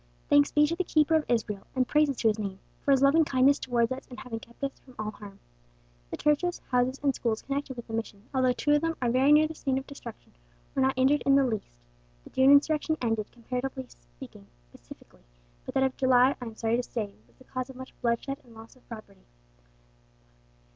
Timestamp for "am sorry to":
16.45-16.81